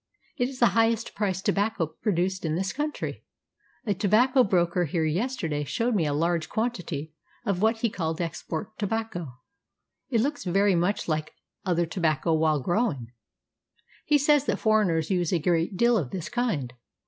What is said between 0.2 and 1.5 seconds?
It is the highest price